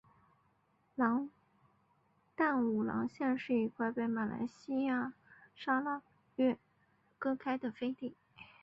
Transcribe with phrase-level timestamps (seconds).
[2.35, 5.13] 淡武廊县是一块被马来西亚
[5.55, 6.01] 砂拉
[6.37, 6.57] 越
[7.19, 8.15] 割开的飞地。